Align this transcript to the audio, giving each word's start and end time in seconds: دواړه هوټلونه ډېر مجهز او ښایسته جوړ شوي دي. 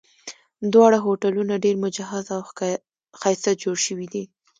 دواړه 0.73 0.97
هوټلونه 1.05 1.53
ډېر 1.65 1.75
مجهز 1.85 2.25
او 2.35 2.41
ښایسته 3.19 3.51
جوړ 3.63 3.75
شوي 3.85 4.07
دي. 4.13 4.23